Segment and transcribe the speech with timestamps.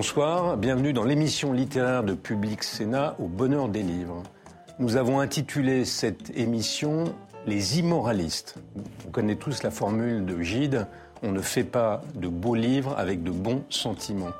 [0.00, 4.22] Bonsoir, bienvenue dans l'émission littéraire de Public Sénat au bonheur des livres.
[4.78, 7.14] Nous avons intitulé cette émission
[7.46, 8.54] Les immoralistes.
[9.04, 10.86] Vous connaissez tous la formule de Gide,
[11.22, 14.32] on ne fait pas de beaux livres avec de bons sentiments.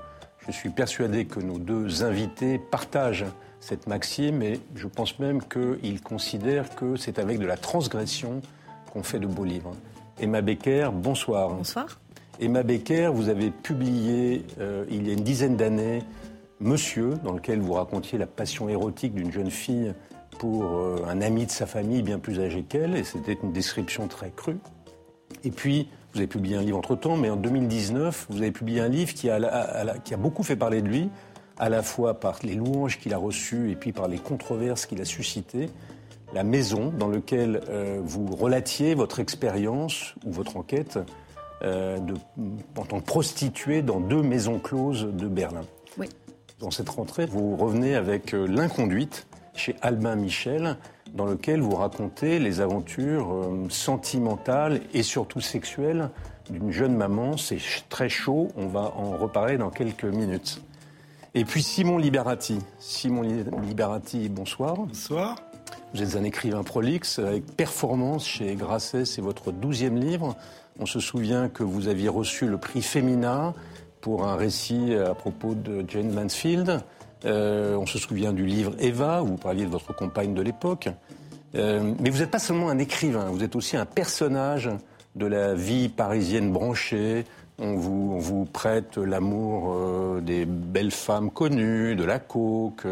[0.47, 3.27] Je suis persuadé que nos deux invités partagent
[3.61, 8.41] cette maxime et je pense même qu'ils considèrent que c'est avec de la transgression
[8.95, 9.77] qu'on fait de beaux livres.
[10.19, 11.51] Emma Becker, bonsoir.
[11.51, 11.99] Bonsoir.
[12.41, 16.03] Emma Becker, vous avez publié euh, il y a une dizaine d'années
[16.59, 19.95] Monsieur, dans lequel vous racontiez la passion érotique d'une jeune fille
[20.39, 24.09] pour euh, un ami de sa famille bien plus âgé qu'elle, et c'était une description
[24.09, 24.59] très crue.
[25.45, 28.89] Et puis, vous avez publié un livre entre-temps, mais en 2019, vous avez publié un
[28.89, 31.11] livre qui a, beaucoup fait parler de lui,
[31.59, 35.01] à la fois par les louanges qu'il a reçues et puis par les controverses qu'il
[35.01, 35.69] a suscitées.
[36.35, 40.99] La maison dans laquelle euh, vous relatiez votre expérience ou votre enquête
[41.63, 42.15] de,
[42.77, 45.65] en tant que prostituée dans deux maisons closes de Berlin.
[45.99, 46.09] Oui.
[46.61, 50.77] Dans cette rentrée, vous revenez avec euh, L'inconduite chez Albin Michel,
[51.15, 56.11] dans lequel vous racontez les aventures euh, sentimentales et surtout sexuelles
[56.51, 57.39] d'une jeune maman.
[57.39, 57.59] C'est
[57.89, 60.61] très chaud, on va en reparler dans quelques minutes.
[61.35, 62.59] Et puis Simon Liberati.
[62.79, 63.23] Simon
[63.63, 64.75] Liberati, bonsoir.
[64.75, 65.37] Bonsoir.
[65.95, 70.37] Vous êtes un écrivain prolixe avec Performance chez Grasset, c'est votre douzième livre.
[70.81, 73.53] On se souvient que vous aviez reçu le prix Femina
[74.01, 76.81] pour un récit à propos de Jane Mansfield.
[77.27, 80.89] Euh, on se souvient du livre Eva, où vous parliez de votre compagne de l'époque.
[81.55, 84.71] Euh, mais vous n'êtes pas seulement un écrivain, vous êtes aussi un personnage
[85.17, 87.27] de la vie parisienne branchée.
[87.59, 92.87] On vous, prête l'amour euh, des belles femmes connues, de la coke,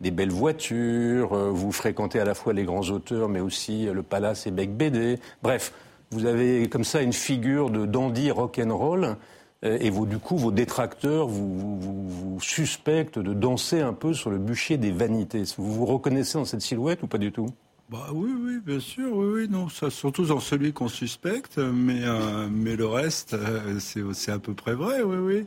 [0.00, 1.34] des belles voitures.
[1.52, 5.18] vous fréquentez à la fois les grands auteurs, mais aussi le Palace et Bec BD.
[5.42, 5.74] Bref,
[6.10, 9.16] vous avez comme ça une figure de dandy rock'n'roll
[9.64, 14.38] euh, et vous, du coup, vos détracteurs vous, suspectent de danser un peu sur le
[14.38, 15.42] bûcher des vanités.
[15.56, 17.48] Vous vous reconnaissez dans cette silhouette ou pas du tout?
[17.88, 22.00] Bah oui, oui, bien sûr, oui, oui, non, ça, surtout dans celui qu'on suspecte, mais,
[22.02, 25.46] euh, mais le reste, euh, c'est à peu près vrai, oui, oui.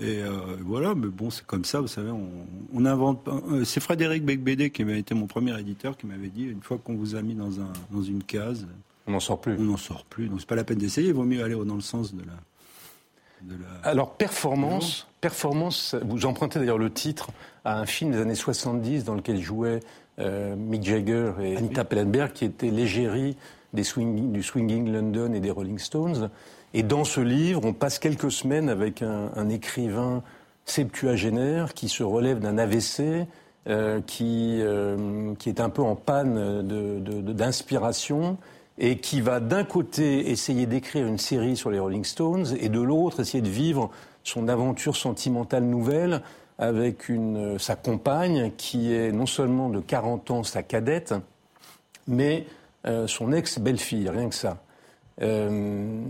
[0.00, 0.20] Et
[0.64, 2.26] voilà, mais bon, c'est comme ça, vous savez, on,
[2.74, 3.28] on invente.
[3.64, 6.94] c'est Frédéric Becbédé qui m'a été mon premier éditeur qui m'avait dit une fois qu'on
[6.94, 8.66] vous a mis dans, un, dans une case,
[9.12, 9.56] on n'en sort plus.
[9.58, 10.28] On n'en sort plus.
[10.28, 11.08] Donc c'est pas la peine d'essayer.
[11.08, 12.32] Il vaut mieux aller dans le sens de la.
[13.82, 15.96] Alors performance, performance.
[16.04, 17.30] Vous empruntez d'ailleurs le titre
[17.64, 19.80] à un film des années 70 dans lequel jouaient
[20.18, 23.36] euh, Mick Jagger et Anita Pellenberg, qui étaient l'égérie
[23.72, 26.30] des du Swinging London et des Rolling Stones.
[26.72, 30.22] Et dans ce livre, on passe quelques semaines avec un, écrivain
[30.64, 33.26] septuagénaire qui se relève d'un AVC,
[33.68, 36.62] euh, qui, euh, qui est un peu en panne
[37.34, 38.38] d'inspiration
[38.78, 42.80] et qui va d'un côté essayer d'écrire une série sur les Rolling Stones et de
[42.80, 43.90] l'autre essayer de vivre
[44.24, 46.22] son aventure sentimentale nouvelle
[46.58, 47.10] avec
[47.58, 51.14] sa compagne qui est non seulement de 40 ans sa cadette,
[52.06, 52.46] mais
[52.86, 54.58] euh, son ex-belle-fille, rien que ça.
[55.20, 56.00] Euh,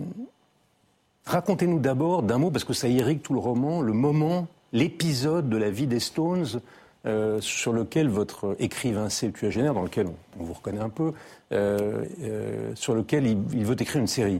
[1.26, 5.56] racontez-nous d'abord d'un mot, parce que ça irrigue tout le roman, le moment, l'épisode de
[5.56, 6.60] la vie des Stones
[7.04, 10.06] euh, sur lequel votre écrivain septuagénaire, dans lequel
[10.38, 11.12] on, vous reconnaît un peu,
[11.50, 14.38] euh, euh, sur lequel il, veut écrire une série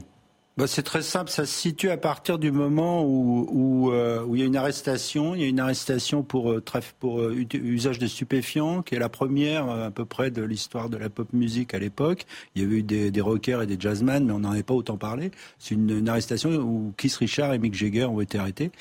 [0.55, 3.91] bah, C'est très simple, ça se situe à partir du moment où,
[4.33, 5.35] il y a une arrestation.
[5.35, 6.55] Il y a une arrestation pour,
[7.01, 11.09] pour usage de stupéfiants, qui est la première à peu près de l'histoire de la
[11.09, 12.25] pop musique à l'époque.
[12.55, 14.95] Il y avait eu des, rockers et des jazzmen, mais on n'en avait pas autant
[14.95, 15.31] parlé.
[15.59, 18.71] C'est une, une, arrestation où Keith Richard et Mick Jagger ont été arrêtés,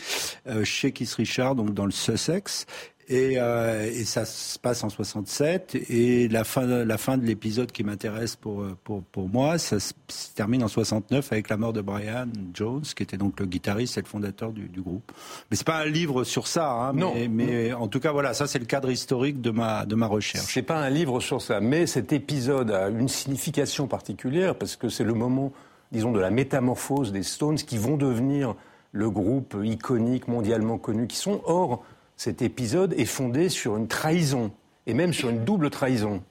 [0.63, 2.67] chez Keith Richard, donc dans le Sussex.
[3.09, 5.77] Et, euh, et, ça se passe en 67.
[5.91, 9.93] Et la fin, la fin de l'épisode qui m'intéresse pour, pour, pour, moi, ça se,
[10.35, 14.03] termine en 69 avec la mort de Brian Jones, qui était donc le guitariste et
[14.03, 15.11] le fondateur du, du groupe.
[15.51, 17.13] Mais c'est pas un livre sur ça, hein, non.
[17.15, 20.07] Mais, mais, en tout cas, voilà, ça c'est le cadre historique de ma, de ma
[20.07, 20.53] recherche.
[20.53, 24.89] C'est pas un livre sur ça, mais cet épisode a une signification particulière parce que
[24.89, 25.53] c'est le moment,
[25.91, 28.55] disons, de la métamorphose des Stones qui vont devenir
[28.93, 31.41] le groupe iconique mondialement connu qui sont.
[31.45, 31.83] Or,
[32.23, 34.53] cet épisode est fondé sur une trahison,
[34.87, 36.23] et même sur une double trahison.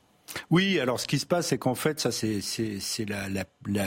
[0.49, 2.41] Oui, alors ce qui se passe, c'est qu'en fait, ça, c'est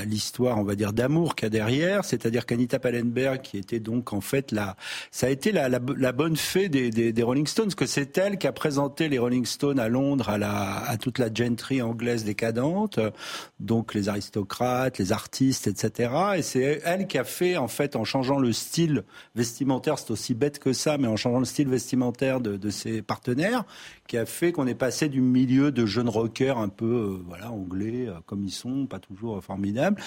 [0.07, 2.05] l'histoire, on va dire, d'amour qu'il y a derrière.
[2.05, 4.77] C'est-à-dire qu'Anita Pallenberg, qui était donc en fait la,
[5.11, 5.69] ça a été la,
[6.13, 9.89] bonne fée des, Rolling Stones, que c'est elle qui a présenté les Rolling Stones à
[9.89, 13.01] Londres à, toute la gentry anglaise décadente,
[13.61, 16.13] donc les aristocrates, les artistes, etc.
[16.37, 19.05] Et c'est elle qui a fait, en fait, en changeant le style
[19.35, 23.03] vestimentaire, c'est aussi bête que ça, mais en changeant le style vestimentaire de, de ses
[23.03, 23.65] partenaires,
[24.07, 27.51] qui a fait qu'on est passé du milieu de jeunes rock rockers un peu voilà
[27.51, 30.01] anglais comme ils sont, pas toujours formidables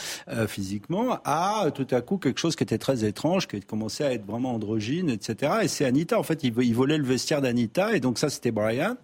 [0.48, 4.26] physiquement, à tout à coup quelque chose qui était très étrange, qui commençait à être
[4.26, 5.54] vraiment androgyne, etc.
[5.64, 8.52] Et c'est Anita, en fait, il, il volait le vestiaire d'Anita, et donc ça c'était
[8.52, 8.96] Brian.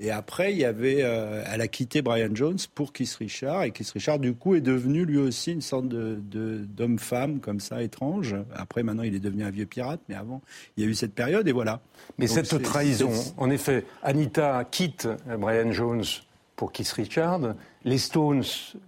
[0.00, 3.72] Et après, il y avait, euh, elle a quitté Brian Jones pour Keith Richard, et
[3.72, 6.20] Keith Richard, du coup, est devenu lui aussi une sorte de,
[6.64, 8.36] d'homme-femme comme ça, étrange.
[8.54, 10.40] Après, maintenant, il est devenu un vieux pirate, mais avant,
[10.76, 11.80] il y a eu cette période, et voilà.
[12.16, 15.08] Mais cette trahison, en effet, Anita quitte
[15.38, 16.04] Brian Jones
[16.58, 18.42] pour Keith Richard, les Stones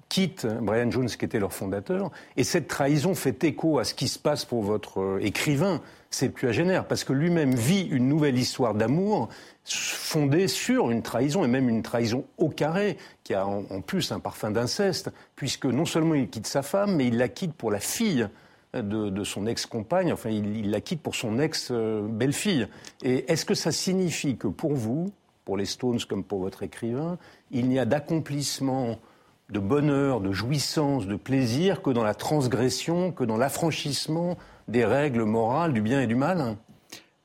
[0.09, 4.09] quittent Brian Jones, qui était leur fondateur, et cette trahison fait écho à ce qui
[4.09, 5.81] se passe pour votre euh, écrivain,
[6.11, 9.29] c'est génère, parce que lui-même vit une nouvelle histoire d'amour
[9.65, 14.19] fondée sur une trahison, et même une trahison au carré, qui a en, plus un
[14.19, 17.79] parfum d'inceste, puisque non seulement il quitte sa femme, mais il la quitte pour la
[17.79, 18.29] fille
[18.75, 22.67] de, son ex-compagne, enfin il, la quitte pour son ex-belle-fille.
[23.05, 25.13] Et est-ce que ça signifie que pour vous,
[25.51, 27.19] pour les Stones comme pour votre écrivain,
[27.51, 29.01] il n'y a d'accomplissement
[29.49, 34.39] de bonheur, de jouissance, de plaisir que dans la transgression, que dans l'affranchissement
[34.69, 36.57] des règles morales du bien et du mal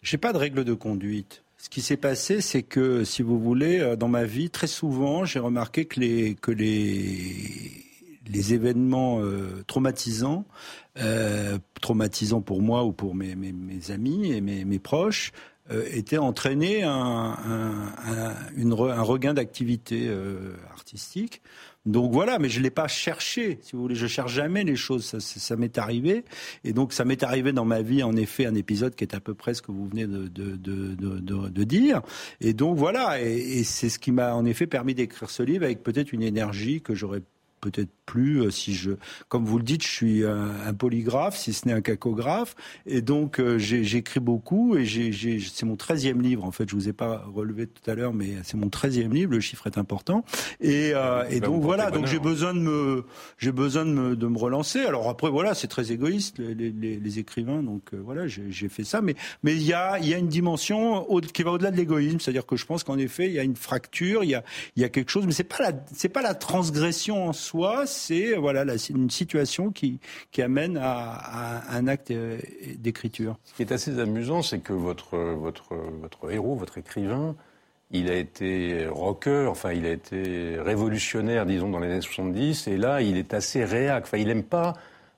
[0.01, 1.44] J'ai pas de règles de conduite.
[1.60, 5.24] Ce qui s'est passé, c'est que, si vous voulez, euh, dans ma vie, très souvent,
[5.24, 7.86] j'ai remarqué que les, que les,
[8.27, 10.45] les événements euh, traumatisants,
[10.98, 15.31] euh, traumatisants pour moi ou pour mes, mes, mes amis et mes, mes proches,
[15.71, 21.41] était entraîné un, un, un, regain d'activité euh, artistique.
[21.88, 23.95] Donc voilà, mais je l'ai pas cherché, si vous voulez.
[23.95, 25.06] Je cherche jamais les choses.
[25.19, 26.23] Ça, m'est arrivé,
[26.63, 29.19] et donc ça m'est arrivé dans ma vie, en effet, un épisode qui est à
[29.19, 32.01] peu près ce que vous venez de, de, de, dire.
[32.41, 35.83] Et donc voilà, et c'est ce qui m'a en effet permis d'écrire ce livre avec
[35.83, 37.21] peut-être une énergie que j'aurais
[37.62, 38.92] peut-être plus euh, si je,
[39.28, 42.56] comme vous le dites, je suis un, polygraphe, si ce n'est un cacographe,
[42.86, 46.69] et donc euh, j'écris beaucoup et c'est mon treizième livre en fait.
[46.69, 49.31] Je vous ai pas relevé tout à l'heure, mais c'est mon treizième livre.
[49.31, 50.24] Le chiffre est important.
[50.62, 53.06] Et, euh, et donc voilà, donc j'ai besoin de me,
[53.38, 54.80] j'ai besoin de me, de me relancer.
[54.81, 59.01] Alors après voilà, c'est très égoïste les, les, les écrivains, donc voilà, j'ai fait ça,
[59.01, 62.46] mais mais il y a y a une dimension qui va au-delà de l'égoïsme, c'est-à-dire
[62.46, 64.44] que je pense qu'en effet il y a une fracture, il y a
[64.75, 68.33] y a quelque chose, mais c'est pas la c'est pas la transgression en soi c'est
[68.36, 70.00] voilà une situation qui,
[70.38, 72.38] amène à, un acte euh,
[72.77, 73.38] d'écriture.
[73.44, 75.15] Ce qui est assez amusant, c'est que votre
[76.30, 77.36] héros, votre écrivain,
[77.92, 82.77] il a été rocker, enfin il a été révolutionnaire, disons, dans les années 70, et
[82.77, 84.03] là il est assez réac.
[84.03, 84.74] Enfin, il n'aime pas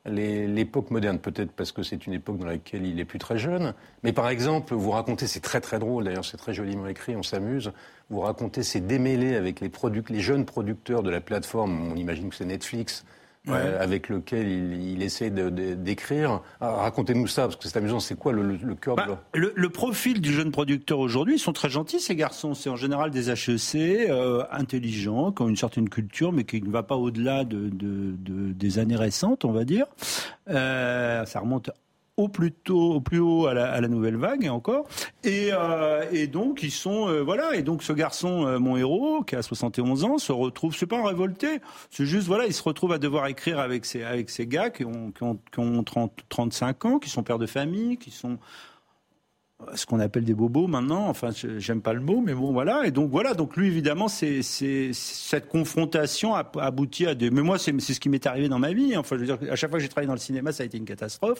[0.08, 3.74] l'époque moderne, peut-être parce que c'est une époque dans laquelle il est plus très jeune.
[4.04, 7.24] Mais par exemple, vous racontez, c'est très très drôle d'ailleurs, c'est très joliment écrit, on
[7.24, 7.72] s'amuse.
[8.10, 9.72] Vous racontez ces démêlés avec les,
[10.10, 13.06] les jeunes producteurs de la plateforme, on imagine que c'est Netflix,
[13.50, 16.42] euh, avec lequel il, il essaie d'écrire.
[16.62, 18.00] Ah, racontez-nous ça, parce que c'est amusant.
[18.00, 21.40] C'est quoi le, le, cœur de bah, le, le, profil du jeune producteur aujourd'hui, ils
[21.40, 22.54] sont très gentils, ces garçons.
[22.54, 23.76] C'est en général des HEC,
[24.10, 28.16] euh, intelligents, qui ont une certaine culture, mais qui ne va pas au-delà de, de,
[28.18, 29.86] de, des années récentes, on va dire.
[30.50, 31.72] Euh, ça remonte
[32.18, 34.88] au plus tôt, au plus haut à la, nouvelle vague et encore.
[35.24, 37.56] Et, euh, et donc ils sont euh, voilà.
[37.56, 40.76] Et donc ce garçon, euh, mon héros, qui a 71 ans, se retrouve.
[40.76, 41.62] C'est pas un révolté.
[41.92, 44.84] C'est juste voilà, il se retrouve à devoir écrire avec ces avec ces gars qui
[44.84, 48.40] ont qui ont, qui ont 30, 35 ans, qui sont pères de famille, qui sont
[49.74, 51.08] ce qu'on appelle des bobos maintenant.
[51.08, 52.86] Enfin, j'aime pas le mot, mais bon, voilà.
[52.86, 53.34] Et donc voilà.
[53.34, 57.32] Donc lui, évidemment, c'est cette confrontation a abouti à des.
[57.32, 58.96] Mais moi, c'est ce qui m'est arrivé dans ma vie.
[58.96, 60.66] Enfin, je veux dire, à chaque fois que j'ai travaillé dans le cinéma, ça a
[60.66, 61.40] été une catastrophe.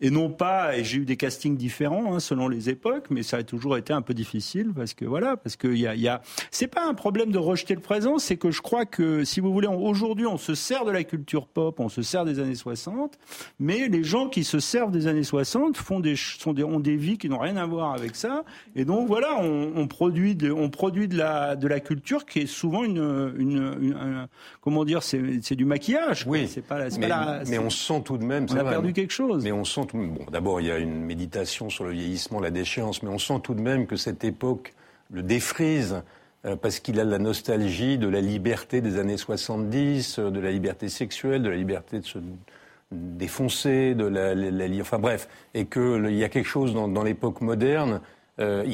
[0.00, 0.76] Et non pas.
[0.76, 3.92] Et j'ai eu des castings différents hein, selon les époques, mais ça a toujours été
[3.92, 6.20] un peu difficile parce que voilà, parce que il y a, y a...
[6.50, 9.52] c'est pas un problème de rejeter le présent, c'est que je crois que si vous
[9.52, 13.18] voulez, aujourd'hui, on se sert de la culture pop, on se sert des années 60,
[13.58, 16.96] mais les gens qui se servent des années 60 font des, sont des, ont des
[16.96, 18.44] vies qui n'ont rien à voir avec ça.
[18.74, 22.46] Et donc voilà, on, produit, de, on produit de la, de la culture qui est
[22.46, 24.28] souvent une, une,
[24.60, 26.24] comment dire, c'est du maquillage.
[26.26, 27.08] Oui, c'est pas, mais,
[27.48, 28.46] mais on sent tout de même.
[28.50, 29.44] On a perdu quelque chose.
[29.44, 29.98] Mais on sent tout.
[29.98, 33.40] Bon, d'abord il y a une méditation sur le vieillissement, la déchéance, mais on sent
[33.42, 34.74] tout de même que cette époque
[35.10, 36.02] le défrise
[36.44, 40.50] euh, parce qu'il a la nostalgie de la liberté des années 70, euh, de la
[40.50, 42.18] liberté sexuelle, de la liberté de se
[42.92, 47.40] défoncé, de la, la, enfin bref, et qu'il y a quelque chose dans, dans l'époque
[47.40, 48.00] moderne
[48.38, 48.64] euh,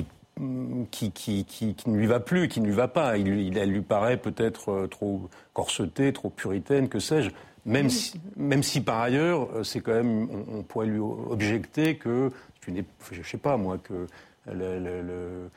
[0.91, 3.17] qui, qui, qui, qui, ne lui va plus, qui ne lui va pas.
[3.17, 7.31] Il, il elle lui paraît peut-être euh, trop corsetée, trop puritaine, que sais-je.
[7.65, 11.97] Même, si, même si par ailleurs, euh, c'est quand même, on, on, pourrait lui objecter
[11.97, 12.31] que,
[12.67, 14.07] je sais pas moi, que
[14.53, 15.49] le, le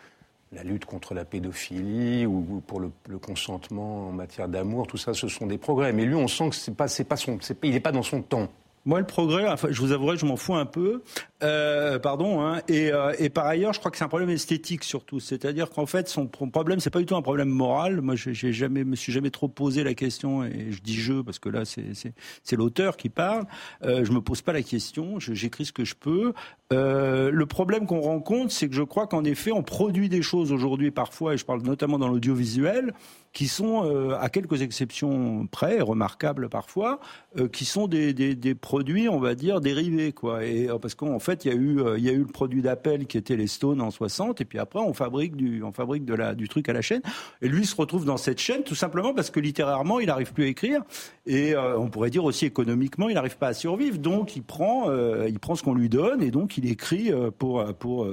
[0.52, 5.28] la lutte contre la pédophilie ou pour le, consentement en matière d'amour, tout ça, ce
[5.28, 5.92] sont des progrès.
[5.94, 8.22] Mais lui, on sent que c'est pas, c'est pas son, il n'est pas dans son
[8.22, 8.48] temps.
[8.86, 11.02] Moi, le progrès, je vous avouerai, je m'en fous un peu.
[11.44, 12.42] Euh, pardon.
[12.42, 15.20] Hein, et, euh, et, par ailleurs, je crois que c'est un problème esthétique surtout.
[15.20, 18.02] C'est-à-dire qu'en fait, son problème, c'est pas du tout un problème moral.
[18.02, 20.44] Moi, j'ai jamais, me suis jamais trop posé la question.
[20.44, 23.46] Et je dis je parce que là, c'est l'auteur qui parle.
[23.84, 25.20] Euh, je me pose pas la question.
[25.20, 26.34] J'écris ce que je peux.
[26.74, 30.52] Euh, le problème qu'on rencontre, c'est que je crois qu'en effet, on produit des choses
[30.52, 32.94] aujourd'hui parfois, et je parle notamment dans l'audiovisuel,
[33.36, 37.02] qui sont, euh, à quelques exceptions près, remarquables parfois,
[37.38, 40.14] euh, qui sont des, des, produits, on va dire, dérivés.
[40.14, 40.46] Quoi.
[40.46, 42.62] Et, euh, parce qu'en fait, il y, a eu, il y a eu le produit
[42.62, 46.06] d'appel qui était les Stones en 60, et puis après, on fabrique, du, on fabrique
[46.06, 47.02] du truc à la chaîne.
[47.42, 50.46] Et lui se retrouve dans cette chaîne tout simplement parce que littérairement, il n'arrive plus
[50.46, 50.82] à écrire.
[51.28, 53.98] Et on pourrait dire aussi économiquement, il n'arrive pas à survivre.
[53.98, 54.90] Donc, il prend,
[55.26, 57.66] il prend ce qu'on lui donne, et donc il écrit pour...
[57.76, 58.08] pour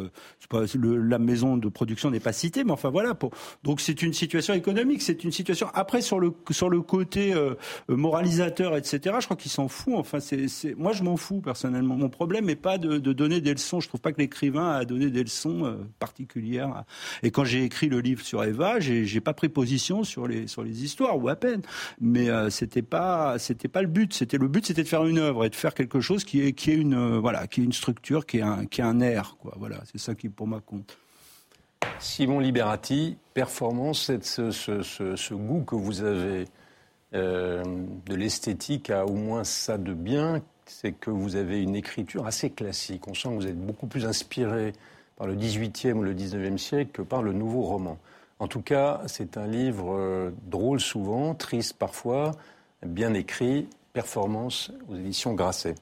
[0.53, 3.15] la maison de production n'est pas citée, mais enfin voilà.
[3.15, 3.31] Pour,
[3.63, 5.69] donc, c'est une situation économique c'est une situation.
[5.75, 7.55] Après, sur le sur le côté euh,
[7.89, 9.17] moralisateur, etc.
[9.21, 9.95] Je crois qu'il s'en fout.
[9.97, 11.97] Enfin, c'est moi je m'en fous personnellement.
[11.97, 13.81] Mon problème n'est pas de, donner des leçons.
[13.81, 16.85] Je trouve pas que l'écrivain a donné des leçons euh, particulières.
[17.23, 20.63] Et quand j'ai écrit le livre sur Eva, j'ai pas pris position sur les sur
[20.63, 21.63] les histoires ou à peine.
[22.01, 24.15] Mais euh, c'était pas c'était pas le but.
[24.15, 26.53] C'était le but, c'était de faire une œuvre et de faire quelque chose qui est
[26.53, 29.37] qui est une voilà qui est une structure, qui est un qui est un air
[29.39, 29.55] quoi.
[29.59, 30.97] Voilà, c'est ça qui pour moi compte.
[31.99, 36.47] Simon Liberati, performance, ce, goût que vous avez
[37.15, 37.63] euh,
[38.07, 42.51] de l'esthétique a au moins ça de bien, c'est que vous avez une écriture assez
[42.51, 43.07] classique.
[43.09, 44.73] On sent que vous êtes beaucoup plus inspiré
[45.17, 47.99] par le XVIIIe ou le XIXe siècle que par le nouveau roman.
[48.39, 52.33] En tout cas, c'est un livre euh, drôle souvent, triste parfois,
[52.85, 55.77] bien écrit, performance aux éditions Grasset.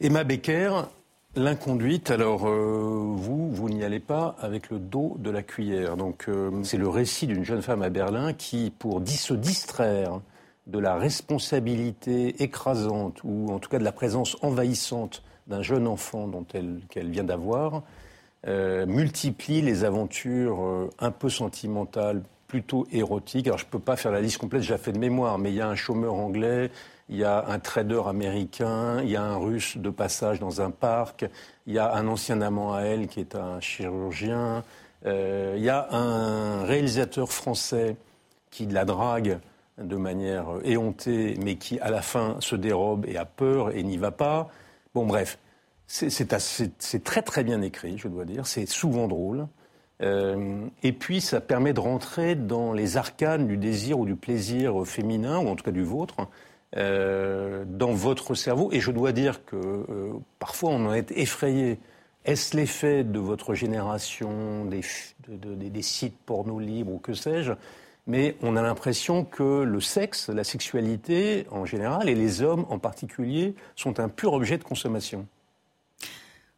[0.00, 0.88] Emma Becker,
[1.36, 5.96] L'inconduite, alors euh, vous, vous n'y allez pas avec le dos de la cuillère.
[5.96, 10.20] Donc euh, c'est le récit d'une jeune femme à Berlin qui, pour se distraire
[10.68, 16.28] de la responsabilité écrasante ou en tout cas de la présence envahissante d'un jeune enfant
[16.28, 17.82] dont elle qu'elle vient d'avoir,
[18.46, 23.48] euh, multiplie les aventures un peu sentimentales, plutôt érotiques.
[23.48, 25.56] Alors je ne peux pas faire la liste complète, j'ai fait de mémoire, mais il
[25.56, 26.70] y a un chômeur anglais,
[27.08, 30.70] il y a un trader américain, il y a un russe de passage dans un
[30.70, 31.26] parc,
[31.66, 34.64] il y a un ancien amant à elle qui est un chirurgien,
[35.06, 37.96] euh, il y a un réalisateur français
[38.50, 39.38] qui la drague
[39.78, 43.96] de manière éhontée, mais qui à la fin se dérobe et a peur et n'y
[43.96, 44.48] va pas.
[44.94, 45.38] Bon, bref,
[45.86, 48.46] c'est très très bien écrit, je dois dire.
[48.46, 49.46] C'est souvent drôle.
[50.02, 54.86] Euh, et puis, ça permet de rentrer dans les arcanes du désir ou du plaisir
[54.86, 56.16] féminin, ou en tout cas du vôtre,
[56.76, 58.70] euh, dans votre cerveau.
[58.72, 61.78] Et je dois dire que euh, parfois on en est effrayé.
[62.24, 64.80] Est-ce l'effet de votre génération, des,
[65.28, 67.52] des sites porno libres ou que sais-je
[68.06, 72.78] Mais on a l'impression que le sexe, la sexualité en général, et les hommes en
[72.78, 75.26] particulier, sont un pur objet de consommation.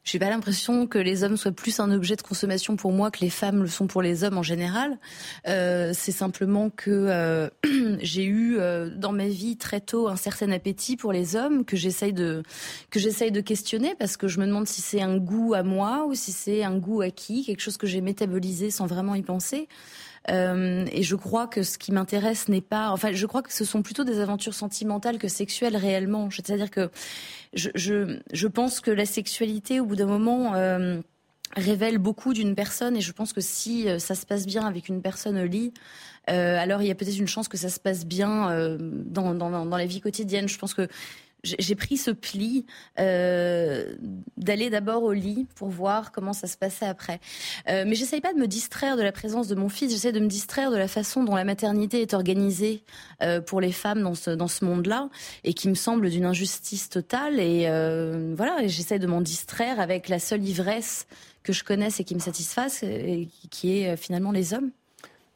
[0.06, 3.18] J'ai pas l'impression que les hommes soient plus un objet de consommation pour moi que
[3.20, 4.98] les femmes le sont pour les hommes en général.
[5.48, 7.50] Euh, c'est simplement que euh,
[8.00, 11.76] j'ai eu euh, dans ma vie très tôt un certain appétit pour les hommes que
[11.76, 12.44] j'essaye de
[12.90, 16.06] que j'essaye de questionner parce que je me demande si c'est un goût à moi
[16.06, 19.66] ou si c'est un goût acquis, quelque chose que j'ai métabolisé sans vraiment y penser.
[20.30, 23.64] Euh, et je crois que ce qui m'intéresse n'est pas, enfin, je crois que ce
[23.64, 26.28] sont plutôt des aventures sentimentales que sexuelles réellement.
[26.30, 26.90] C'est-à-dire que
[27.54, 31.00] je, je, je, pense que la sexualité, au bout d'un moment, euh,
[31.56, 32.96] révèle beaucoup d'une personne.
[32.96, 35.72] Et je pense que si euh, ça se passe bien avec une personne au lit,
[36.28, 39.76] alors il y a peut-être une chance que ça se passe bien dans, dans, dans
[39.76, 40.48] la vie quotidienne.
[40.48, 40.88] Je pense que
[41.58, 42.66] j'ai pris ce pli
[42.98, 43.94] euh,
[44.36, 47.20] d'aller d'abord au lit pour voir comment ça se passait après.
[47.68, 49.92] Euh, mais j'essaye pas de me distraire de la présence de mon fils.
[49.92, 52.82] J'essaie de me distraire de la façon dont la maternité est organisée
[53.22, 55.08] euh, pour les femmes dans ce dans ce monde-là
[55.44, 57.40] et qui me semble d'une injustice totale.
[57.40, 61.06] Et euh, voilà, j'essaie de m'en distraire avec la seule ivresse
[61.42, 62.84] que je connaisse et qui me satisfasse,
[63.50, 64.70] qui est finalement les hommes.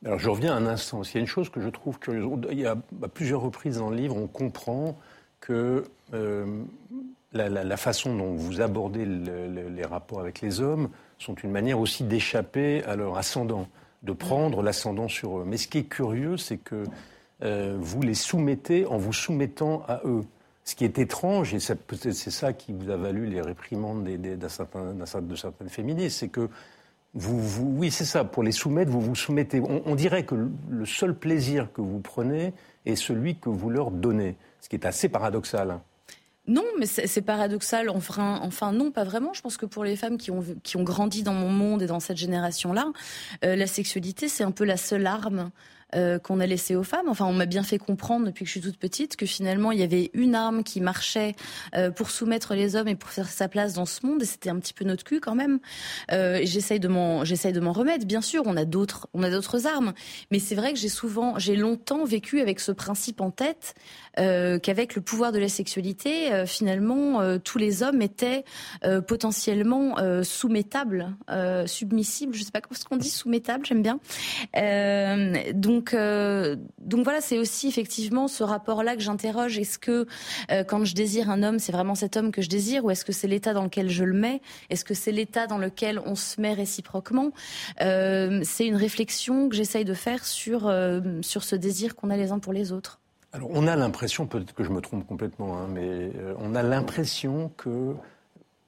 [0.04, 1.02] Alors je reviens un instant.
[1.02, 2.26] Il y a une chose que je trouve curieuse.
[2.50, 4.98] Il y a à plusieurs reprises dans le livre, on comprend
[5.40, 6.62] que euh,
[7.32, 12.82] la, façon dont vous abordez les rapports avec les hommes sont une manière aussi d'échapper
[12.84, 13.68] à leur ascendant,
[14.02, 15.44] de prendre l'ascendant sur eux.
[15.46, 16.84] Mais ce qui est curieux, c'est que
[17.42, 20.24] euh, vous les soumettez en vous soumettant à eux.
[20.64, 25.68] Ce qui est étrange, et c'est ça qui vous a valu les réprimandes de certaines
[25.68, 26.48] féministes, c'est que
[27.14, 29.60] vous oui, c'est ça, pour les soumettre, vous vous soumettez.
[29.60, 30.36] On, dirait que
[30.68, 32.52] le seul plaisir que vous prenez
[32.86, 35.80] est celui que vous leur donnez, ce qui est assez paradoxal.
[36.46, 37.90] Non, mais c'est paradoxal.
[37.90, 39.32] Enfin, enfin, non, pas vraiment.
[39.32, 41.86] Je pense que pour les femmes qui ont, qui ont grandi dans mon monde et
[41.86, 42.90] dans cette génération-là,
[43.44, 45.50] euh, la sexualité, c'est un peu la seule arme
[46.22, 47.08] qu'on a laissé aux femmes.
[47.08, 49.80] Enfin, on m'a bien fait comprendre depuis que je suis toute petite que finalement, il
[49.80, 51.34] y avait une arme qui marchait
[51.96, 54.58] pour soumettre les hommes et pour faire sa place dans ce monde, et c'était un
[54.58, 55.58] petit peu notre cul quand même.
[56.10, 58.06] j'essaye de m'en, de m'en remettre.
[58.06, 59.92] Bien sûr, on a d'autres, on a d'autres armes,
[60.30, 63.74] mais c'est vrai que j'ai souvent, j'ai longtemps vécu avec ce principe en tête
[64.18, 68.44] euh, qu'avec le pouvoir de la sexualité, euh, finalement, euh, tous les hommes étaient
[69.06, 71.14] potentiellement soumettables,
[71.66, 72.34] submissibles.
[72.34, 74.00] Je sais pas ce qu'on dit, soumettables, j'aime bien.
[75.54, 79.58] donc, donc voilà, c'est aussi effectivement ce rapport-là que j'interroge.
[79.58, 80.06] Est-ce que
[80.68, 83.12] quand je désire un homme, c'est vraiment cet homme que je désire, ou est-ce que
[83.12, 84.40] c'est l'état dans lequel je le mets?
[84.68, 87.32] Est-ce que c'est l'état dans lequel on se met réciproquement?
[87.78, 90.72] C'est une réflexion que j'essaye de faire sur
[91.22, 93.00] sur ce désir qu'on a les uns pour les autres.
[93.32, 96.64] Alors, on a l'impression, peut-être que je me trompe complètement, hein, mais euh, on a
[96.64, 97.94] l'impression que,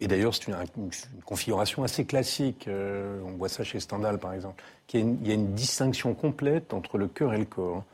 [0.00, 0.56] et d'ailleurs c'est une,
[1.24, 4.62] configuration assez classique, euh, on voit ça chez Stendhal par exemple,
[4.98, 7.84] qu'il y, a une distinction complète entre le cœur et le corps.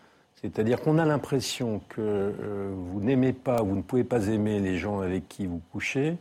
[0.40, 4.78] C'est-à-dire qu'on a l'impression que euh, vous n'aimez pas, vous ne pouvez pas aimer les
[4.78, 6.17] gens avec qui vous couchez,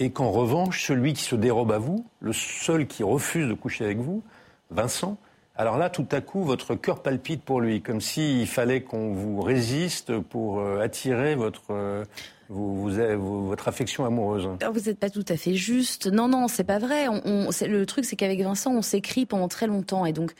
[0.00, 3.84] et qu'en revanche, celui qui se dérobe à vous, le seul qui refuse de coucher
[3.84, 4.22] avec vous,
[4.70, 5.18] Vincent,
[5.58, 9.40] alors là, tout à coup, votre cœur palpite pour lui, comme s'il fallait qu'on vous
[9.40, 12.04] résiste pour euh, attirer votre, euh,
[12.50, 14.46] votre affection amoureuse.
[14.72, 16.06] vous n'êtes pas tout à fait juste.
[16.08, 17.06] Non, non, c'est pas vrai.
[17.06, 20.34] Le truc, c'est qu'avec Vincent, on s'écrit pendant très longtemps, et donc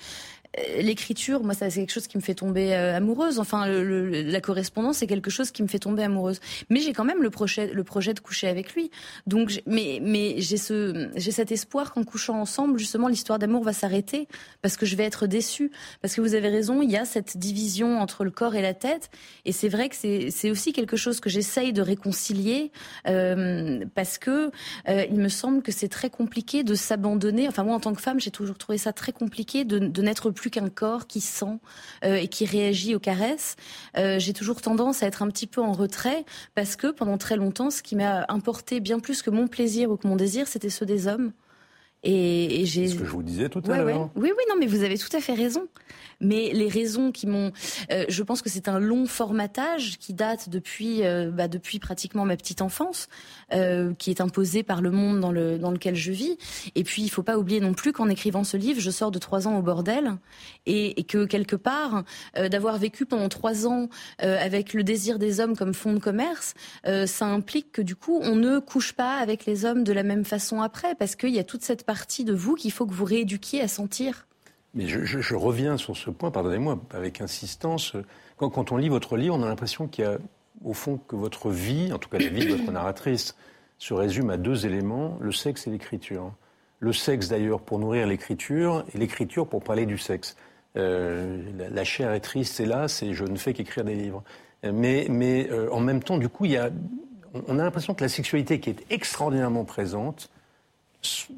[0.79, 3.39] l'écriture, moi, c'est quelque chose qui me fait tomber euh, amoureuse.
[3.39, 6.41] Enfin, la correspondance, c'est quelque chose qui me fait tomber amoureuse.
[6.71, 8.91] Mais j'ai quand même le projet, le projet de coucher avec lui.
[9.27, 13.73] Donc, mais, mais j'ai ce, j'ai cet espoir qu'en couchant ensemble, justement, l'histoire d'amour va
[13.73, 14.29] s'arrêter
[14.63, 15.71] parce que je vais être déçue.
[16.01, 18.75] Parce que vous avez raison, il y a cette division entre le corps et la
[18.75, 19.11] tête.
[19.45, 22.71] Et c'est vrai que c'est aussi quelque chose que j'essaye de réconcilier
[23.07, 24.51] euh, parce que
[24.89, 27.49] il me semble que c'est très compliqué de s'abandonner.
[27.49, 30.31] Enfin, moi, en tant que femme, j'ai toujours trouvé ça très compliqué de, de n'être
[30.31, 31.59] plus qu'un corps qui sent
[32.05, 33.57] euh, et qui réagit aux caresses.
[33.97, 36.25] Euh, j'ai toujours tendance à être un petit peu en retrait
[36.55, 39.97] parce que pendant très longtemps, ce qui m'a importé bien plus que mon plaisir ou
[39.97, 41.33] que mon désir, c'était ceux des hommes.
[42.07, 42.89] Et, j'ai.
[42.89, 44.11] Ce que je vous disais tout à l'heure.
[44.15, 45.69] Oui, oui, non, mais vous avez tout à fait raison.
[46.21, 47.53] Mais les raisons qui m'ont,
[47.93, 52.25] euh, je pense que c'est un long formatage qui date depuis, euh, bah, depuis pratiquement
[52.25, 53.09] ma petite enfance,
[53.53, 56.39] euh, qui est imposé par le monde dans, le, dans lequel je vis.
[56.75, 59.19] Et puis, il faut pas oublier non plus qu'en écrivant ce livre, je sors de
[59.19, 60.17] trois ans au bordel
[60.65, 62.05] et, et que quelque part,
[62.51, 63.89] d'avoir vécu pendant trois ans
[64.19, 68.37] avec le désir des hommes comme fond de commerce, ça implique que du coup, on
[68.37, 71.45] ne couche pas avec les hommes de la même façon après, parce qu'il y a
[71.45, 74.27] toute cette partie de vous qu'il faut que vous rééduquiez à sentir.
[74.75, 77.95] Mais je, reviens sur ce point, pardonnez-moi, avec insistance.
[78.37, 80.19] Quand, on lit votre livre, on a l'impression qu'il y a,
[80.65, 83.37] au fond, que votre vie, en tout cas la vie de votre narratrice,
[83.79, 86.33] se résume à deux éléments, le sexe et l'écriture.
[86.79, 90.37] Le sexe, d'ailleurs, pour nourrir l'écriture, et l'écriture pour parler du sexe.
[90.77, 94.23] Euh, la, chair est triste, hélas, et je ne fais qu'écrire des livres.
[94.63, 96.71] Mais, mais euh, en même temps, du coup, il y a,
[97.49, 100.31] on a l'impression que la sexualité qui est extraordinairement présente,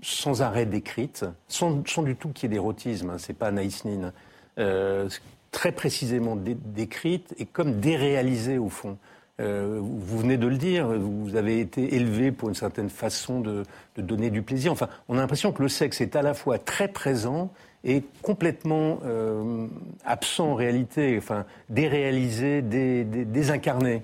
[0.03, 4.13] sans arrêt décrite, sans, du tout qu'il y ait d'érotisme, hein, c'est pas Naïs Nin,
[4.59, 5.09] euh,
[5.51, 8.99] très précisément décrite et comme déréalisée au fond.
[9.41, 13.63] Euh, vous venez de le dire, vous avez été élevé pour une certaine façon de,
[13.97, 14.73] donner du plaisir.
[14.73, 17.53] Enfin, on a l'impression que le sexe est à la fois très présent
[17.85, 19.69] et complètement euh,
[20.05, 24.03] absent en réalité, enfin déréalisé, désincarné.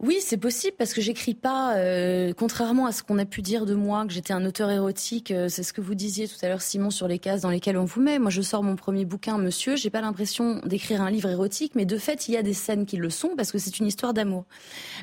[0.00, 3.66] Oui, c'est possible parce que j'écris pas, euh, contrairement à ce qu'on a pu dire
[3.66, 5.32] de moi, que j'étais un auteur érotique.
[5.32, 7.76] Euh, c'est ce que vous disiez tout à l'heure, Simon, sur les cases dans lesquelles
[7.76, 8.20] on vous met.
[8.20, 9.74] Moi, je sors mon premier bouquin, Monsieur.
[9.74, 12.86] J'ai pas l'impression d'écrire un livre érotique, mais de fait, il y a des scènes
[12.86, 14.44] qui le sont parce que c'est une histoire d'amour.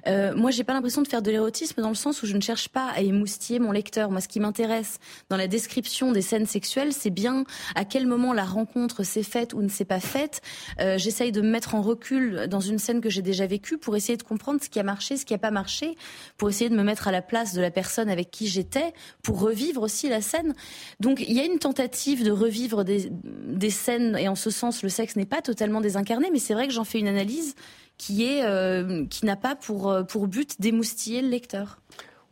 [0.07, 2.41] Euh, moi, j'ai pas l'impression de faire de l'érotisme dans le sens où je ne
[2.41, 4.11] cherche pas à émoustiller mon lecteur.
[4.11, 7.43] Moi, ce qui m'intéresse dans la description des scènes sexuelles, c'est bien
[7.75, 10.39] à quel moment la rencontre s'est faite ou ne s'est pas faite.
[10.79, 13.97] Euh, J'essaye de me mettre en recul dans une scène que j'ai déjà vécue pour
[13.97, 15.97] essayer de comprendre ce qui a marché, ce qui n'a pas marché,
[16.37, 19.41] pour essayer de me mettre à la place de la personne avec qui j'étais, pour
[19.41, 20.53] revivre aussi la scène.
[21.01, 24.89] Donc il y a une tentative de revivre des, scènes, et en ce sens, le
[24.89, 27.55] sexe n'est pas totalement désincarné, mais c'est vrai que j'en fais une analyse
[27.97, 31.79] qui euh, qui n'a pas pour, euh, pour but d'émoustiller le lecteur.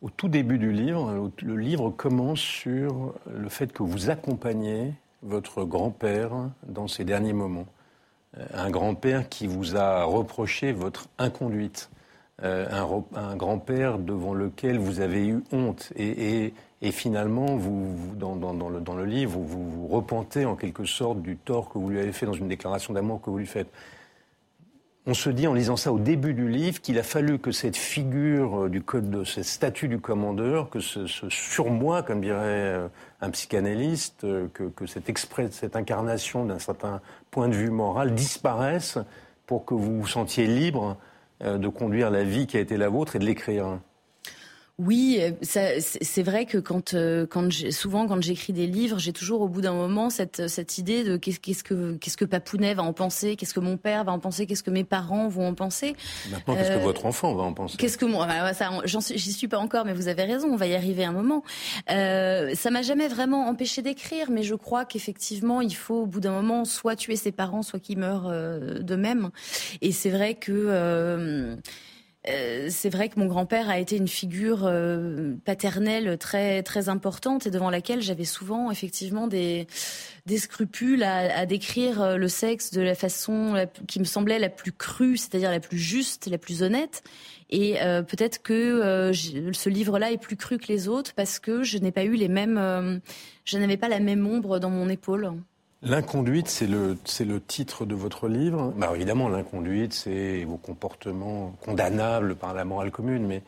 [0.01, 5.63] Au tout début du livre, le livre commence sur le fait que vous accompagnez votre
[5.63, 6.31] grand-père
[6.67, 7.67] dans ses derniers moments.
[8.37, 11.89] Euh, un grand-père qui vous a reproché votre inconduite.
[12.43, 12.67] Euh,
[13.15, 15.93] un, grand-père devant lequel vous avez eu honte.
[15.95, 16.51] Et,
[16.91, 21.89] finalement, vous, dans, le, livre, vous, vous repentez en quelque sorte du tort que vous
[21.89, 23.69] lui avez fait dans une déclaration d'amour que vous lui faites.
[25.08, 27.77] on se dit en lisant ça au début du livre qu'il a fallu que cette
[27.77, 32.77] figure du code de ce statut du commandeur, que ce, surmoi, comme dirait
[33.21, 35.10] un psychanalyste, que, que cette,
[35.51, 36.99] cette incarnation d'un certain
[37.32, 38.97] point de vue moral disparaisse
[39.45, 40.97] pour que vous vous sentiez libre
[41.41, 43.79] de conduire la vie qui a été la vôtre et de l'écrire.
[44.79, 49.41] Oui, euh, c'est vrai que quand, euh, quand souvent quand j'écris des livres, j'ai toujours
[49.41, 52.91] au bout d'un moment cette, cette idée de qu'est-ce que qu'est-ce que Papounet va en
[52.91, 55.95] penser, qu'est-ce que mon père va en penser, qu'est-ce que mes parents vont en penser.
[56.31, 57.77] Maintenant, qu'est-ce que euh, votre enfant va en penser?
[57.77, 58.27] Qu'est-ce que moi,
[58.97, 61.43] j'y suis pas encore, mais vous avez raison, on va y arriver un moment.
[61.91, 66.19] Euh, ça m'a jamais vraiment empêché d'écrire, mais je crois qu'effectivement, il faut au bout
[66.19, 69.29] d'un moment soit tuer ses parents, soit qu'ils meurent de même.
[69.81, 71.59] Et c'est vrai que
[72.29, 77.47] euh, c'est vrai que mon grand-père a été une figure euh, paternelle très très importante
[77.47, 79.67] et devant laquelle j'avais souvent effectivement des
[80.25, 84.71] des scrupules à, décrire euh, le sexe de la façon qui me semblait la plus
[84.71, 87.03] crue, c'est-à-dire la plus juste, la plus honnête.
[87.49, 87.75] Et
[88.07, 92.03] peut-être que ce livre-là est plus cru que les autres parce que je n'ai pas
[92.03, 92.99] eu les mêmes,
[93.45, 95.33] je n'avais pas la même ombre dans mon épaule.
[95.85, 96.95] L'inconduite, c'est le,
[97.41, 98.73] titre de votre livre.
[98.77, 103.43] Bah, évidemment, l'inconduite, c'est vos comportements condamnables par la morale commune, mais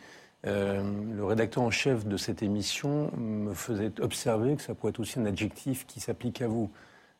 [0.45, 0.83] euh,
[1.15, 5.17] le rédacteur en chef de cette émission me faisait observer que ça pourrait être aussi
[5.17, 6.69] un adjectif qui s'applique à vous.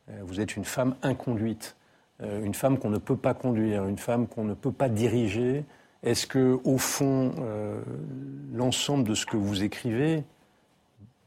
[0.10, 1.78] Euh, vous êtes une femme inconduite,
[2.22, 5.64] euh, une femme qu'on ne peut pas conduire, une femme qu'on ne peut pas diriger.
[6.04, 7.32] Est-ce que, au fond,
[8.54, 10.24] l'ensemble de ce que vous écrivez,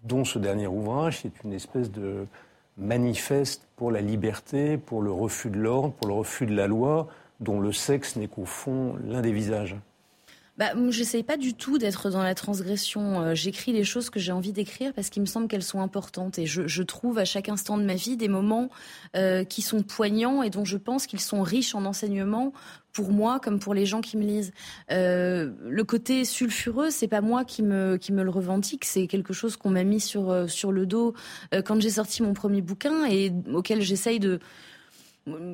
[0.04, 2.26] dont ce dernier ouvrage, c'est une espèce de
[2.78, 7.08] manifeste pour la liberté, pour le refus de l'ordre, pour le refus de la loi,
[7.40, 9.76] dont le sexe n'est qu'au fond l'un des visages
[10.58, 13.22] bah, J'essaye pas du tout d'être dans la transgression.
[13.22, 16.38] Euh, j'écris les choses que j'ai envie d'écrire parce qu'il me semble qu'elles sont importantes.
[16.38, 18.68] Et je, je, trouve à chaque instant de ma vie des moments
[19.16, 22.52] euh, qui sont poignants et dont je pense qu'ils sont riches en enseignements
[22.98, 24.52] pour moi comme pour les gens qui me lisent.
[24.90, 29.32] Euh, le côté sulfureux, c'est pas moi qui me qui me le revendique, c'est quelque
[29.32, 31.14] chose qu'on m'a mis sur euh, sur le dos
[31.54, 34.40] euh, quand j'ai sorti mon premier bouquin et auquel j'essaye de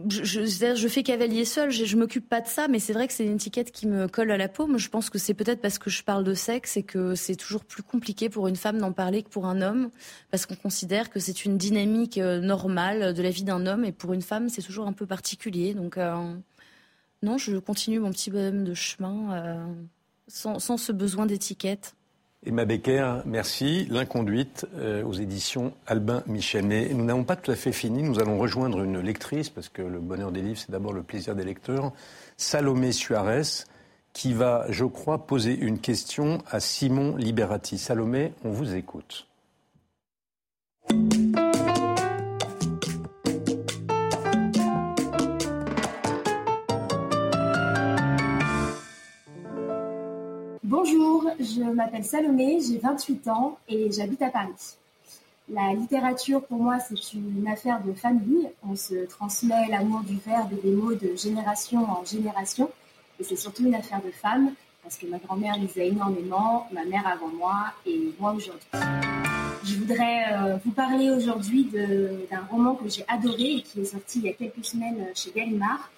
[0.08, 3.24] je, fais cavalier seul, je, je m'occupe pas de ça, mais c'est vrai que c'est
[3.24, 4.68] une étiquette qui me colle à la peau.
[4.76, 7.64] Je pense que c'est peut-être parce que je parle de sexe et que c'est toujours
[7.64, 9.90] plus compliqué pour une femme d'en parler que pour un homme,
[10.30, 13.92] parce qu'on considère que c'est une dynamique euh, normale de la vie d'un homme, et
[13.92, 15.74] pour une femme, c'est toujours un peu particulier.
[15.74, 16.34] Donc, euh,
[17.22, 19.66] non, je continue mon petit bonhomme de chemin euh,
[20.28, 21.94] sans ce besoin d'étiquette.
[22.46, 23.86] Emma Becker, merci.
[23.90, 26.94] L'inconduite euh, aux éditions Albin Michel.
[26.94, 28.02] Nous n'avons pas tout à fait fini.
[28.02, 31.34] Nous allons rejoindre une lectrice, parce que le bonheur des livres, c'est d'abord le plaisir
[31.34, 31.92] des lecteurs.
[32.36, 33.64] Salomé Suarez,
[34.12, 37.78] qui va, je crois, poser une question à Simon Liberati.
[37.78, 39.26] Salomé, on vous écoute.
[50.84, 54.76] Bonjour, je m'appelle Salomé, j'ai 28 ans et j'habite à Paris.
[55.48, 58.50] La littérature, pour moi, c'est une affaire de famille.
[58.68, 62.70] On se transmet l'amour du verbe et des mots de génération en génération.
[63.18, 67.06] Et c'est surtout une affaire de femmes, parce que ma grand-mère lisait énormément, ma mère
[67.06, 68.68] avant moi et moi aujourd'hui.
[69.64, 71.64] Je voudrais euh, vous parler aujourd'hui
[72.30, 75.32] d'un roman que j'ai adoré et qui est sorti il y a quelques semaines chez
[75.34, 75.90] Gallimard,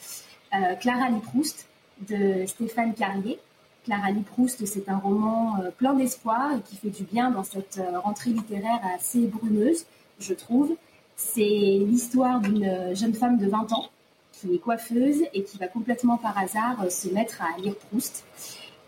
[0.54, 1.66] euh, Clara Lee Proust,
[2.08, 3.40] de Stéphane Carrier.
[3.86, 7.44] Clara Lee Proust, c'est un roman euh, plein d'espoir et qui fait du bien dans
[7.44, 9.86] cette euh, rentrée littéraire assez brumeuse,
[10.18, 10.74] je trouve.
[11.16, 13.86] C'est l'histoire d'une jeune femme de 20 ans
[14.32, 18.24] qui est coiffeuse et qui va complètement par hasard euh, se mettre à lire Proust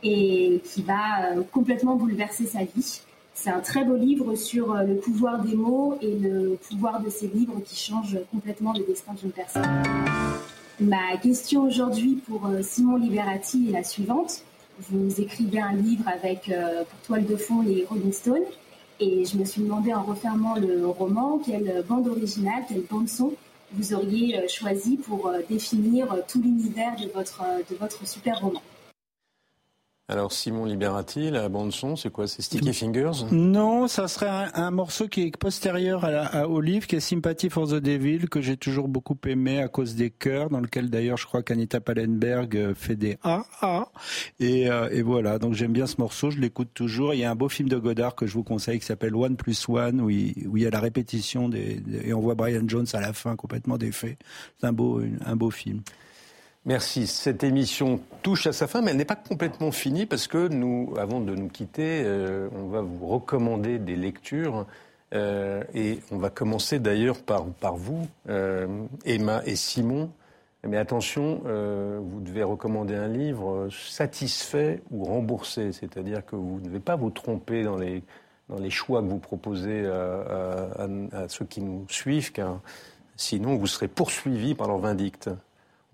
[0.02, 3.00] et qui va complètement bouleverser sa vie.
[3.34, 7.28] C'est un très beau livre sur le pouvoir des mots et le pouvoir de ces
[7.28, 9.62] livres qui changent complètement le destin d'une personne.
[10.80, 14.44] Ma question aujourd'hui pour Simon Liberati est la suivante
[14.80, 18.46] vous écrivez un livre avec euh, pour toile de fond les Rolling Stones.
[19.00, 23.34] Et je me suis demandé en refermant le roman quelle bande originale, quelle bande son
[23.72, 28.62] vous auriez euh, choisi pour euh, définir tout l'univers de votre, de votre super roman.
[30.10, 32.26] Alors Simon Liberati, la bande son, c'est quoi?
[32.26, 33.26] C'est Sticky Fingers?
[33.30, 37.68] Non, ça serait un, morceau qui est postérieur à, la, livre, qui est Sympathy for
[37.68, 41.26] the Devil, que j'ai toujours beaucoup aimé à cause des chœurs, dans lequel d'ailleurs je
[41.26, 43.88] crois qu'Anita Pallenberg euh, fait des A A.
[44.40, 47.12] Et, euh, et voilà, donc j'aime bien ce morceau, je l'écoute toujours.
[47.12, 49.36] Il y a un beau film de Godard que je vous conseille qui s'appelle One
[49.36, 52.66] Plus One, où il, où il y a la répétition des, et on voit Brian
[52.66, 54.16] Jones à la fin complètement défait.
[54.58, 55.82] C'est un beau, un beau film.
[56.68, 57.06] Merci.
[57.06, 60.92] Cette émission touche à sa fin, mais elle n'est pas complètement finie parce que nous,
[60.98, 64.66] avant de nous quitter, euh, on va vous recommander des lectures.
[65.14, 68.66] Euh, et on va commencer d'ailleurs par, vous, euh,
[69.06, 70.10] Emma et Simon.
[70.62, 76.80] Mais attention, vous devez recommander un livre satisfait ou remboursé, c'est-à-dire que vous ne devez
[76.80, 78.02] pas vous tromper dans les,
[78.50, 82.60] dans les choix que vous proposez à, à ceux qui nous suivent, car
[83.16, 85.30] sinon vous serez poursuivi par leur vindicte.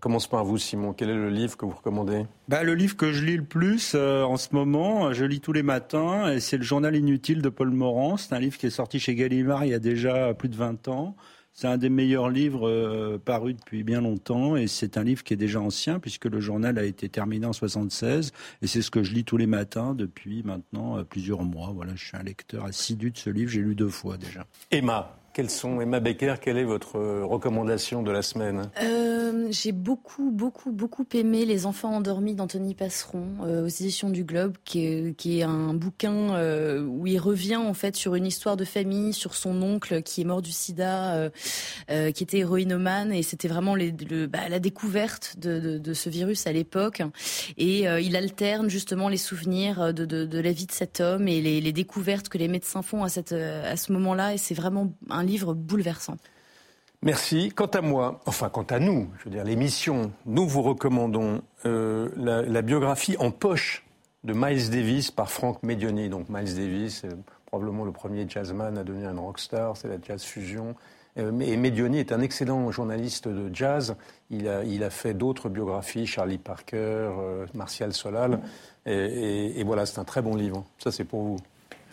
[0.05, 0.93] Commence par vous, Simon.
[0.93, 3.95] Quel est le livre que vous recommandez bah, Le livre que je lis le plus
[3.95, 7.49] euh, en ce moment, je lis tous les matins, et c'est Le Journal inutile de
[7.49, 8.19] Paul Morand.
[8.19, 10.89] C'est un livre qui est sorti chez Gallimard il y a déjà plus de 20
[10.89, 11.17] ans.
[11.55, 15.33] C'est un des meilleurs livres euh, parus depuis bien longtemps et c'est un livre qui
[15.33, 19.03] est déjà ancien puisque le journal a été terminé en 76 et c'est ce que
[19.03, 21.73] je lis tous les matins depuis maintenant euh, plusieurs mois.
[21.75, 24.45] Voilà, je suis un lecteur assidu de ce livre, j'ai lu deux fois déjà.
[24.71, 28.71] Emma, quelles sont, Emma Becker, quelle est votre euh, recommandation de la semaine?
[28.81, 34.23] Euh, J'ai beaucoup, beaucoup, beaucoup aimé Les enfants endormis d'Anthony Passeron euh, aux éditions du
[34.23, 39.13] Globe, qui est, un bouquin où il revient en fait sur une histoire de famille,
[39.13, 41.31] sur son oncle qui est mort du sida,
[41.89, 47.03] qui était héroïnomane, et c'était vraiment bah, la découverte de, ce virus à l'époque.
[47.59, 52.29] Et il alterne justement les souvenirs de, la vie de cet homme et les, découvertes
[52.29, 56.17] que les médecins font à, à ce moment-là, et c'est vraiment un livre bouleversant.
[57.03, 57.53] Merci.
[57.55, 62.09] Quant à moi, enfin quant à nous, je veux dire l'émission, nous vous recommandons euh,
[62.17, 63.85] la, la, biographie en poche
[64.25, 66.09] de Miles Davis par Frank Medioni.
[66.09, 70.23] Donc Miles Davis, c'est probablement le premier jazzman à devenir un rockstar, c'est la jazz
[70.23, 70.75] fusion.
[71.19, 73.97] Euh, et Medioni est un excellent journaliste de jazz.
[74.31, 78.41] Il a, il a fait d'autres biographies, Charlie Parker, euh, Martial Solal.
[78.87, 80.65] Et, et, et voilà, c'est un très bon livre.
[80.79, 81.37] Ça, c'est pour vous.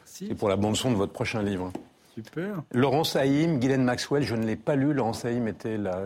[0.05, 1.71] C'est pour la bande-son de votre prochain livre.
[2.13, 2.63] Super.
[2.71, 4.93] Laurence Haïm, Guylaine Maxwell, je ne l'ai pas lu.
[4.93, 5.99] Laurence Haïm était là,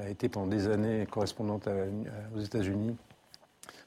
[0.00, 1.72] a été pendant des années correspondante à,
[2.36, 2.96] aux États-Unis,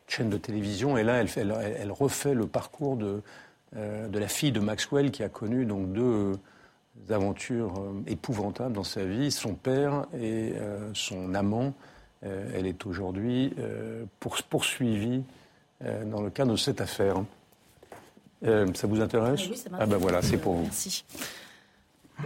[0.07, 3.21] chaîne de télévision, et là, elle, refait le parcours de,
[3.77, 6.33] euh, de, la fille de Maxwell qui a connu donc deux
[7.09, 11.73] aventures euh, épouvantables dans sa vie, son père et euh, son amant.
[12.23, 15.23] Euh, elle est aujourd'hui euh, pour, poursuivie
[15.83, 17.23] euh, dans le cadre de cette affaire.
[18.43, 20.63] Euh, ça vous intéresse oui, ça Ah ben voilà, c'est pour vous.
[20.63, 21.04] Merci.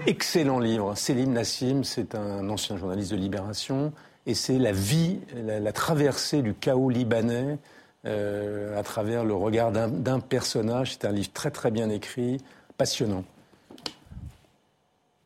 [0.07, 0.95] Excellent livre.
[0.95, 3.91] Selim Nassim, c'est un ancien journaliste de Libération,
[4.25, 7.57] et c'est la vie, la, la, traversée du chaos libanais
[8.05, 10.93] euh, à travers le regard d'un personnage.
[10.93, 12.37] C'est un livre très très bien écrit,
[12.77, 13.23] passionnant.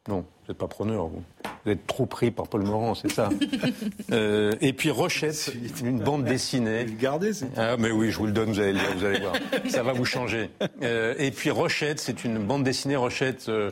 [0.08, 1.22] Non, vous n'êtes pas preneur, vous.
[1.66, 3.30] Vous êtes trop pris par Paul Morand, c'est ça.
[4.12, 5.52] euh, et puis Rochette,
[5.84, 6.86] une bande dessinée.
[6.86, 9.20] Vous le gardez, c'est Ah, mais oui, je vous le donne, vous allez, vous allez
[9.20, 9.34] voir.
[9.68, 10.50] Ça va vous changer.
[10.82, 12.96] Euh, et puis Rochette, c'est une bande dessinée.
[12.96, 13.72] Rochette, euh,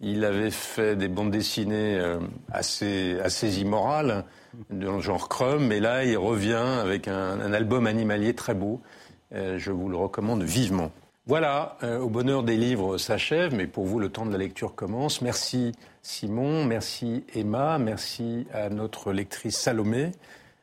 [0.00, 2.00] il avait fait des bandes dessinées
[2.50, 4.24] assez, assez immorales,
[4.70, 8.80] de genre Crum, mais là, il revient avec un, un album animalier très beau.
[9.32, 10.90] Je vous le recommande vivement.
[11.28, 14.76] Voilà, euh, au bonheur des livres s'achève, mais pour vous, le temps de la lecture
[14.76, 15.22] commence.
[15.22, 20.12] Merci Simon, merci Emma, merci à notre lectrice Salomé,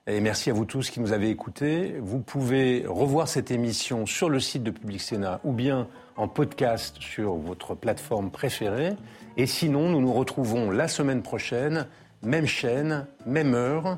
[0.08, 1.96] et merci à vous tous qui nous avez écoutés.
[2.00, 6.96] Vous pouvez revoir cette émission sur le site de Public Sénat ou bien en podcast
[7.02, 8.94] sur votre plateforme préférée.
[9.36, 11.88] Et sinon, nous nous retrouvons la semaine prochaine,
[12.22, 13.98] même chaîne, même heure,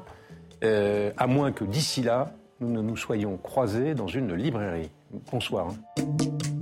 [0.64, 4.90] euh, à moins que d'ici là, nous ne nous soyons croisés dans une librairie.
[5.32, 5.68] Bonsoir.
[5.68, 6.55] Hein.